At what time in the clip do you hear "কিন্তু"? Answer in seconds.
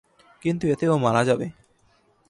0.41-0.63